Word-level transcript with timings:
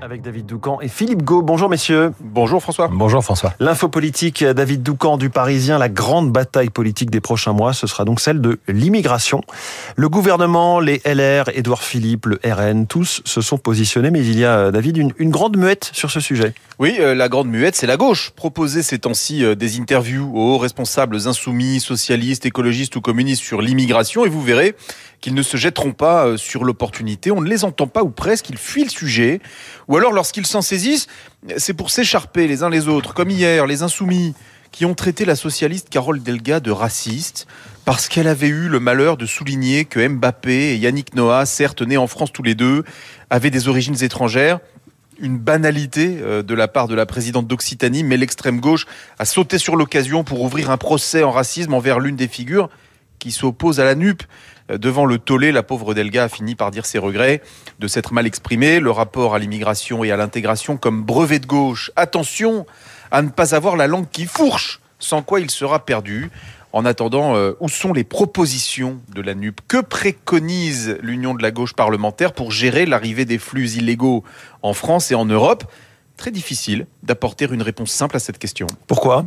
Avec 0.00 0.22
David 0.22 0.46
Doucan 0.46 0.80
et 0.80 0.88
Philippe 0.88 1.22
Gau. 1.22 1.40
Bonjour 1.40 1.68
messieurs. 1.68 2.12
Bonjour 2.20 2.60
François. 2.60 2.88
Bonjour 2.88 3.22
François. 3.22 3.54
L'info 3.60 3.88
politique, 3.88 4.42
David 4.42 4.82
Doucan 4.82 5.16
du 5.16 5.30
Parisien, 5.30 5.78
la 5.78 5.88
grande 5.88 6.32
bataille 6.32 6.70
politique 6.70 7.10
des 7.10 7.20
prochains 7.20 7.52
mois, 7.52 7.72
ce 7.72 7.86
sera 7.86 8.04
donc 8.04 8.20
celle 8.20 8.40
de 8.40 8.58
l'immigration. 8.66 9.42
Le 9.94 10.08
gouvernement, 10.08 10.80
les 10.80 11.00
LR, 11.04 11.44
Édouard 11.54 11.82
Philippe, 11.82 12.26
le 12.26 12.40
RN, 12.44 12.86
tous 12.86 13.22
se 13.24 13.40
sont 13.40 13.58
positionnés, 13.58 14.10
mais 14.10 14.20
il 14.20 14.38
y 14.38 14.44
a, 14.44 14.72
David, 14.72 14.96
une, 14.96 15.12
une 15.18 15.30
grande 15.30 15.56
muette 15.56 15.90
sur 15.92 16.10
ce 16.10 16.18
sujet. 16.18 16.54
Oui, 16.80 16.96
euh, 16.98 17.14
la 17.14 17.28
grande 17.28 17.48
muette, 17.48 17.76
c'est 17.76 17.86
la 17.86 17.96
gauche. 17.96 18.30
Proposer 18.30 18.82
ces 18.82 18.98
temps-ci 18.98 19.44
euh, 19.44 19.54
des 19.54 19.78
interviews 19.78 20.32
aux 20.34 20.54
hauts 20.54 20.58
responsables 20.58 21.28
insoumis, 21.28 21.78
socialistes, 21.78 22.46
écologistes 22.46 22.96
ou 22.96 23.00
communistes 23.00 23.42
sur 23.42 23.62
l'immigration 23.62 24.24
et 24.26 24.28
vous 24.28 24.42
verrez 24.42 24.74
qu'ils 25.20 25.34
ne 25.34 25.42
se 25.42 25.56
jetteront 25.56 25.92
pas 25.92 26.26
euh, 26.26 26.36
sur 26.36 26.64
l'opportunité. 26.64 27.30
On 27.30 27.40
ne 27.40 27.48
les 27.48 27.64
entend 27.64 27.86
pas 27.86 28.02
ou 28.02 28.10
presque, 28.10 28.50
ils 28.50 28.58
fuient 28.58 28.84
le 28.84 28.90
sujet. 28.90 29.40
Ou 29.88 29.96
alors 29.96 30.12
lorsqu'ils 30.12 30.46
s'en 30.46 30.62
saisissent, 30.62 31.06
c'est 31.56 31.74
pour 31.74 31.90
s'écharper 31.90 32.46
les 32.46 32.62
uns 32.62 32.70
les 32.70 32.88
autres, 32.88 33.14
comme 33.14 33.30
hier, 33.30 33.66
les 33.66 33.82
insoumis 33.82 34.34
qui 34.72 34.84
ont 34.84 34.94
traité 34.94 35.24
la 35.24 35.36
socialiste 35.36 35.88
Carole 35.88 36.22
Delga 36.22 36.58
de 36.58 36.72
raciste 36.72 37.46
parce 37.84 38.08
qu'elle 38.08 38.26
avait 38.26 38.48
eu 38.48 38.68
le 38.68 38.80
malheur 38.80 39.16
de 39.16 39.24
souligner 39.24 39.84
que 39.84 40.04
Mbappé 40.06 40.72
et 40.72 40.76
Yannick 40.76 41.14
Noah, 41.14 41.46
certes 41.46 41.82
nés 41.82 41.96
en 41.96 42.08
France 42.08 42.32
tous 42.32 42.42
les 42.42 42.56
deux, 42.56 42.82
avaient 43.30 43.50
des 43.50 43.68
origines 43.68 44.02
étrangères 44.02 44.58
une 45.18 45.38
banalité 45.38 46.18
euh, 46.20 46.42
de 46.42 46.54
la 46.54 46.68
part 46.68 46.88
de 46.88 46.94
la 46.94 47.06
présidente 47.06 47.46
d'Occitanie, 47.46 48.02
mais 48.02 48.16
l'extrême 48.16 48.60
gauche 48.60 48.86
a 49.18 49.24
sauté 49.24 49.58
sur 49.58 49.76
l'occasion 49.76 50.24
pour 50.24 50.42
ouvrir 50.42 50.70
un 50.70 50.76
procès 50.76 51.22
en 51.22 51.30
racisme 51.30 51.74
envers 51.74 52.00
l'une 52.00 52.16
des 52.16 52.28
figures 52.28 52.68
qui 53.18 53.30
s'oppose 53.30 53.80
à 53.80 53.84
la 53.84 53.94
NUP. 53.94 54.22
Euh, 54.70 54.78
devant 54.78 55.06
le 55.06 55.18
tollé, 55.18 55.52
la 55.52 55.62
pauvre 55.62 55.94
Delga 55.94 56.24
a 56.24 56.28
fini 56.28 56.54
par 56.54 56.70
dire 56.70 56.86
ses 56.86 56.98
regrets 56.98 57.42
de 57.78 57.88
s'être 57.88 58.12
mal 58.12 58.26
exprimée. 58.26 58.80
Le 58.80 58.90
rapport 58.90 59.34
à 59.34 59.38
l'immigration 59.38 60.04
et 60.04 60.10
à 60.10 60.16
l'intégration 60.16 60.76
comme 60.76 61.02
brevet 61.02 61.38
de 61.38 61.46
gauche. 61.46 61.90
Attention 61.96 62.66
à 63.10 63.22
ne 63.22 63.28
pas 63.28 63.54
avoir 63.54 63.76
la 63.76 63.86
langue 63.86 64.08
qui 64.10 64.26
fourche, 64.26 64.80
sans 64.98 65.22
quoi 65.22 65.40
il 65.40 65.50
sera 65.50 65.84
perdu. 65.84 66.30
En 66.72 66.84
attendant, 66.84 67.36
euh, 67.36 67.52
où 67.60 67.68
sont 67.68 67.92
les 67.92 68.02
propositions 68.02 69.00
de 69.14 69.20
la 69.22 69.36
NUP 69.36 69.60
Que 69.68 69.80
préconise 69.80 70.98
l'Union 71.02 71.34
de 71.34 71.42
la 71.42 71.52
gauche 71.52 71.74
parlementaire 71.74 72.32
pour 72.32 72.50
gérer 72.50 72.84
l'arrivée 72.84 73.24
des 73.24 73.38
flux 73.38 73.74
illégaux 73.74 74.24
en 74.62 74.72
France 74.72 75.12
et 75.12 75.14
en 75.14 75.24
Europe? 75.24 75.64
Très 76.16 76.32
difficile 76.32 76.86
d'apporter 77.04 77.46
une 77.48 77.62
réponse 77.62 77.92
simple 77.92 78.16
à 78.16 78.18
cette 78.18 78.38
question. 78.38 78.66
Pourquoi? 78.88 79.26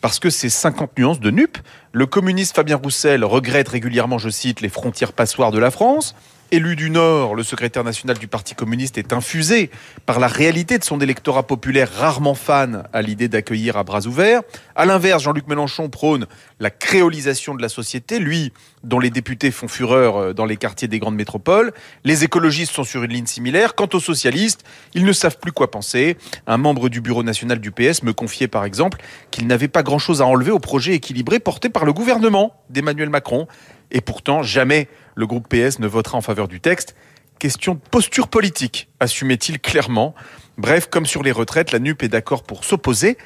Parce 0.00 0.18
que 0.18 0.30
c'est 0.30 0.48
50 0.48 0.98
nuances 0.98 1.20
de 1.20 1.30
NUP. 1.30 1.58
Le 1.92 2.06
communiste 2.06 2.54
Fabien 2.54 2.76
Roussel 2.76 3.24
regrette 3.24 3.68
régulièrement, 3.68 4.18
je 4.18 4.28
cite, 4.28 4.60
les 4.60 4.68
frontières 4.68 5.12
passoires 5.12 5.52
de 5.52 5.58
la 5.58 5.70
France. 5.70 6.14
Élu 6.52 6.76
du 6.76 6.90
Nord, 6.90 7.34
le 7.34 7.42
secrétaire 7.42 7.82
national 7.82 8.18
du 8.18 8.28
Parti 8.28 8.54
communiste 8.54 8.98
est 8.98 9.12
infusé 9.12 9.68
par 10.06 10.20
la 10.20 10.28
réalité 10.28 10.78
de 10.78 10.84
son 10.84 11.00
électorat 11.00 11.44
populaire 11.44 11.90
rarement 11.92 12.36
fan 12.36 12.84
à 12.92 13.02
l'idée 13.02 13.26
d'accueillir 13.26 13.76
à 13.76 13.82
bras 13.82 14.06
ouverts. 14.06 14.42
À 14.76 14.86
l'inverse, 14.86 15.24
Jean-Luc 15.24 15.48
Mélenchon 15.48 15.88
prône 15.88 16.28
la 16.60 16.70
créolisation 16.70 17.56
de 17.56 17.62
la 17.62 17.68
société, 17.68 18.20
lui 18.20 18.52
dont 18.84 19.00
les 19.00 19.10
députés 19.10 19.50
font 19.50 19.66
fureur 19.66 20.16
euh, 20.16 20.32
dans 20.34 20.44
les 20.44 20.56
quartiers 20.56 20.86
des 20.86 21.00
grandes 21.00 21.16
métropoles. 21.16 21.72
Les 22.04 22.22
écologistes 22.22 22.72
sont 22.72 22.84
sur 22.84 23.02
une 23.02 23.12
ligne 23.12 23.26
similaire. 23.26 23.74
Quant 23.74 23.88
aux 23.92 24.00
socialistes, 24.00 24.62
ils 24.94 25.04
ne 25.04 25.12
savent 25.12 25.38
plus 25.38 25.50
quoi 25.50 25.72
penser. 25.72 26.16
Un 26.46 26.58
membre 26.58 26.88
du 26.88 27.00
bureau 27.00 27.24
national 27.24 27.58
du 27.58 27.72
PS 27.72 28.04
me 28.04 28.12
confiait 28.12 28.46
par 28.46 28.64
exemple 28.64 29.02
qu'il 29.32 29.48
n'avait 29.48 29.66
pas 29.66 29.82
grand-chose 29.82 30.22
à 30.22 30.26
enlever 30.26 30.52
au 30.52 30.60
projet 30.60 30.94
équilibré 30.94 31.40
porté 31.40 31.70
par 31.70 31.84
le 31.84 31.92
gouvernement 31.92 32.54
d'Emmanuel 32.70 33.10
Macron. 33.10 33.48
Et 33.90 34.00
pourtant, 34.00 34.42
jamais 34.42 34.88
le 35.14 35.26
groupe 35.26 35.48
PS 35.48 35.78
ne 35.78 35.86
votera 35.86 36.18
en 36.18 36.20
faveur 36.20 36.48
du 36.48 36.60
texte. 36.60 36.96
Question 37.38 37.74
de 37.74 37.80
posture 37.90 38.28
politique, 38.28 38.88
assumait-il 38.98 39.60
clairement. 39.60 40.14
Bref, 40.56 40.88
comme 40.90 41.06
sur 41.06 41.22
les 41.22 41.32
retraites, 41.32 41.72
la 41.72 41.78
NUP 41.78 42.02
est 42.02 42.08
d'accord 42.08 42.42
pour 42.42 42.64
s'opposer, 42.64 43.18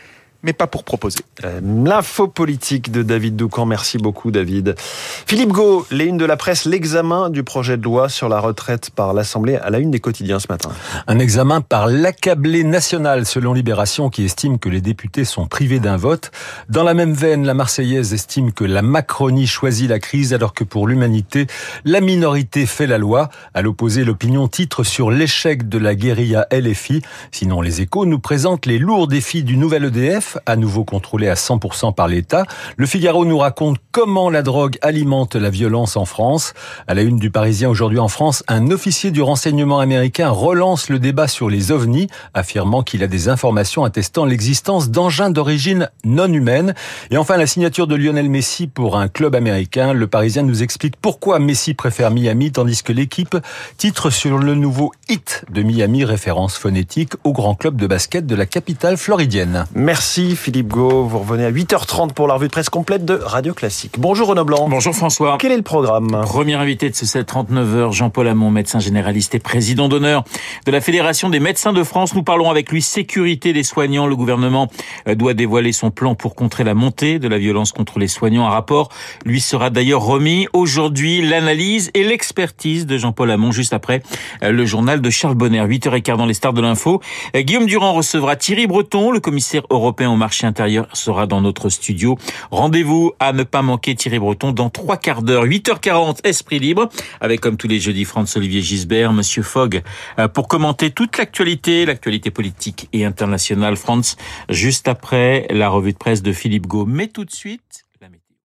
mais 0.43 0.53
pas 0.53 0.67
pour 0.67 0.85
proposer. 0.85 1.21
Euh, 1.45 1.61
l'info 1.63 2.29
politique 2.29 2.91
de 2.91 3.03
David 3.03 3.37
Doucan. 3.37 3.67
Merci 3.67 3.99
beaucoup, 3.99 4.31
David. 4.31 4.75
Philippe 4.79 5.51
Gau, 5.51 5.87
les 5.91 6.07
unes 6.07 6.17
de 6.17 6.25
la 6.25 6.37
presse, 6.37 6.65
l'examen 6.65 7.31
du 7.31 7.45
projet 7.45 7.77
de 7.77 7.83
loi 7.83 8.09
sur 8.09 8.29
la 8.29 8.41
retraite 8.41 8.91
par 8.91 9.13
l'Assemblée 9.13 9.57
à 9.57 9.71
la 9.71 9.79
une 9.79 9.91
des 9.91 10.01
quotidiens 10.01 10.39
ce 10.39 10.47
matin. 10.49 10.71
Un 11.07 11.19
examen 11.19 11.61
par 11.61 11.87
l'accablé 11.87 12.65
national, 12.65 13.27
selon 13.27 13.53
Libération, 13.53 14.09
qui 14.09 14.25
estime 14.25 14.59
que 14.59 14.69
les 14.69 14.81
députés 14.81 15.25
sont 15.25 15.47
privés 15.47 15.79
d'un 15.81 15.97
vote. 15.97 16.31
Dans 16.69 16.85
la 16.85 16.95
même 16.95 17.13
veine, 17.13 17.45
la 17.45 17.55
Marseillaise 17.55 18.15
estime 18.15 18.53
que 18.53 18.65
la 18.65 18.83
Macronie 18.83 19.47
choisit 19.47 19.91
la 19.91 19.99
crise, 19.99 20.33
alors 20.33 20.55
que 20.55 20.65
pour 20.65 20.89
l'humanité, 20.89 21.47
la 21.85 22.01
minorité 22.01 22.67
fait 22.67 22.87
la 22.87 22.99
loi. 22.99 23.29
À 23.53 23.63
l'opposé, 23.63 24.05
l'opinion 24.05 24.49
titre 24.49 24.85
sur 24.85 25.11
l'échec 25.11 25.69
de 25.69 25.79
la 25.79 25.95
guérilla 25.95 26.47
LFI. 26.51 27.03
Sinon, 27.31 27.61
les 27.61 27.83
échos 27.83 28.07
nous 28.07 28.19
présentent 28.19 28.67
les 28.67 28.79
lourds 28.79 29.07
défis 29.07 29.43
du 29.43 29.57
nouvel 29.57 29.85
EDF 29.85 30.30
à 30.47 30.57
nouveau 30.57 30.85
contrôlé 30.85 31.29
à 31.29 31.35
100% 31.35 31.95
par 31.95 32.09
l'État. 32.09 32.45
Le 32.77 32.87
Figaro 32.87 33.25
nous 33.25 33.39
raconte 33.39 33.79
comment 33.93 34.31
la 34.31 34.43
drogue 34.43 34.79
alimente 34.83 35.37
la 35.37 35.51
violence 35.51 35.97
en 35.97 36.05
France. 36.05 36.55
À 36.87 36.95
la 36.95 37.03
une 37.03 37.19
du 37.19 37.31
Parisien 37.31 37.69
aujourd'hui 37.69 37.99
en 37.99 38.09
France, 38.09 38.43
un 38.49 38.71
officier 38.71 39.11
du 39.11 39.23
renseignement 39.23 39.81
américain 39.81 40.31
relance 40.31 40.89
le 40.89 40.99
débat 40.99 41.29
sur 41.29 41.51
les 41.51 41.73
ovnis, 41.73 42.09
affirmant 42.35 42.83
qu'il 42.83 43.03
a 43.03 43.07
des 43.07 43.29
informations 43.29 43.85
attestant 43.85 44.25
l'existence 44.25 44.91
d'engins 44.91 45.31
d'origine 45.31 45.89
non 46.05 46.33
humaine. 46.33 46.75
Et 47.11 47.17
enfin, 47.17 47.37
la 47.37 47.47
signature 47.47 47.87
de 47.87 47.95
Lionel 47.95 48.29
Messi 48.29 48.67
pour 48.67 48.97
un 48.97 49.09
club 49.09 49.35
américain. 49.35 49.93
Le 49.93 50.07
Parisien 50.07 50.43
nous 50.43 50.63
explique 50.63 50.97
pourquoi 50.97 51.39
Messi 51.39 51.75
préfère 51.75 52.11
Miami 52.11 52.53
tandis 52.53 52.83
que 52.83 52.93
l'équipe 52.93 53.37
titre 53.77 54.11
sur 54.11 54.39
le 54.39 54.55
nouveau 54.55 54.93
hit 55.09 55.45
de 55.51 55.63
Miami, 55.63 56.05
référence 56.05 56.57
phonétique 56.57 57.13
au 57.25 57.33
grand 57.33 57.55
club 57.55 57.77
de 57.77 57.87
basket 57.87 58.27
de 58.27 58.35
la 58.35 58.47
capitale 58.47 58.97
floridienne. 58.97 59.67
Merci. 59.75 60.20
Philippe 60.21 60.69
Gau. 60.69 61.05
Vous 61.05 61.19
revenez 61.19 61.45
à 61.45 61.51
8h30 61.51 62.13
pour 62.13 62.27
la 62.27 62.35
revue 62.35 62.49
de 62.49 62.53
presse 62.53 62.69
complète 62.69 63.05
de 63.05 63.15
Radio 63.15 63.55
Classique. 63.55 63.95
Bonjour 63.99 64.29
Renaud 64.29 64.45
Blanc. 64.45 64.69
Bonjour 64.69 64.95
François. 64.95 65.39
Quel 65.41 65.53
est 65.53 65.57
le 65.57 65.63
programme 65.63 66.21
Premier 66.23 66.55
invité 66.55 66.91
de 66.91 66.95
ce 66.95 67.07
739h, 67.07 67.93
Jean-Paul 67.93 68.29
Hamon, 68.29 68.51
médecin 68.51 68.79
généraliste 68.79 69.35
et 69.35 69.39
président 69.39 69.89
d'honneur 69.89 70.25
de 70.67 70.73
la 70.73 70.81
Fédération 70.81 71.31
des 71.31 71.41
médecins 71.41 71.73
de 71.73 71.83
France. 71.83 72.15
Nous 72.15 72.23
parlons 72.23 72.51
avec 72.51 72.71
lui 72.71 72.83
sécurité 72.83 73.53
des 73.53 73.63
soignants. 73.63 74.07
Le 74.07 74.15
gouvernement 74.15 74.69
euh, 75.09 75.15
doit 75.15 75.35
dévoiler 75.35 75.73
son 75.73 75.91
plan 75.91 76.15
pour 76.15 76.35
contrer 76.35 76.65
la 76.65 76.75
montée 76.75 77.19
de 77.19 77.29
la 77.29 77.39
violence 77.39 77.73
contre 77.73 77.99
les 77.99 78.09
soignants. 78.09 78.47
Un 78.47 78.51
rapport 78.51 78.91
lui 79.25 79.41
sera 79.41 79.71
d'ailleurs 79.71 80.03
remis 80.03 80.47
aujourd'hui. 80.53 81.23
L'analyse 81.23 81.91
et 81.95 82.05
l'expertise 82.05 82.87
de 82.87 82.99
Jean-Paul 82.99 83.31
Hamon 83.31 83.53
juste 83.53 83.73
après 83.73 84.03
euh, 84.43 84.53
le 84.53 84.67
journal 84.67 85.01
de 85.01 85.11
Charles 85.11 85.35
Bonner. 85.35 85.65
8h15 85.65 86.17
dans 86.17 86.27
les 86.27 86.35
stars 86.35 86.53
de 86.53 86.61
l'info. 86.61 87.01
Euh, 87.35 87.41
Guillaume 87.41 87.67
Durand 87.67 87.95
recevra 87.95 88.37
Thierry 88.37 88.67
Breton, 88.67 89.11
le 89.11 89.21
commissaire 89.21 89.63
européen 89.71 90.10
au 90.13 90.17
marché 90.17 90.47
intérieur 90.47 90.87
sera 90.93 91.27
dans 91.27 91.41
notre 91.41 91.69
studio. 91.69 92.19
Rendez-vous 92.51 93.13
à 93.19 93.33
ne 93.33 93.43
pas 93.43 93.63
manquer 93.63 93.95
Thierry 93.95 94.19
Breton 94.19 94.53
dans 94.53 94.71
trois 94.71 94.97
quarts 94.97 95.23
d'heure, 95.23 95.45
8h40, 95.45 96.19
Esprit 96.25 96.59
Libre, 96.59 96.89
avec 97.21 97.41
comme 97.41 97.57
tous 97.57 97.69
les 97.69 97.81
jeudis 97.81 98.05
Franz-Olivier 98.05 98.63
Gisbert, 98.63 99.13
Monsieur 99.13 99.43
Fogg, 99.43 99.83
euh, 100.19 100.29
pour 100.29 100.49
commenter 100.49 100.91
toute 100.91 101.19
l'actualité, 101.19 101.87
l'actualité 101.87 102.31
politique 102.31 102.89
et 102.93 103.05
internationale. 103.05 103.77
France, 103.77 104.17
juste 104.49 104.89
après 104.89 105.47
la 105.51 105.69
revue 105.69 105.93
de 105.93 105.99
presse 105.99 106.23
de 106.23 106.33
Philippe 106.33 106.67
Gau. 106.67 106.87
Mais 106.87 107.09
tout 107.09 107.25
de 107.25 107.33
suite... 107.33 107.85